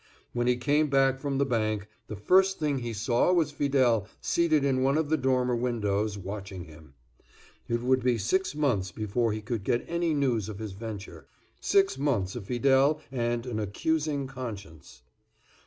[0.33, 4.65] When he came back from the bank, the first thing he saw was Fidele seated
[4.65, 6.95] in one of the dormer windows, watching him.
[7.67, 11.27] It would be six months before he could get any news of his venture;
[11.59, 15.03] six months of Fidele and an accusing conscience.